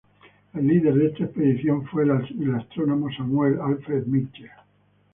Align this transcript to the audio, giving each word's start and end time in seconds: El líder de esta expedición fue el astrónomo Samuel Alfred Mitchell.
El 0.55 0.65
líder 0.65 0.95
de 0.95 1.05
esta 1.09 1.25
expedición 1.25 1.85
fue 1.85 2.05
el 2.05 2.55
astrónomo 2.55 3.07
Samuel 3.15 3.59
Alfred 3.61 4.05
Mitchell. 4.07 4.49